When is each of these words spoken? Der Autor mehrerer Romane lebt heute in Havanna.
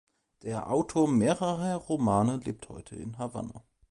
Der 0.41 0.67
Autor 0.71 1.07
mehrerer 1.07 1.75
Romane 1.75 2.37
lebt 2.37 2.69
heute 2.69 2.95
in 2.95 3.19
Havanna. 3.19 3.63